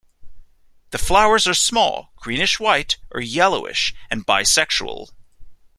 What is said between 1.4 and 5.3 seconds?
are small, greenish-white or yellowish, and bisexual.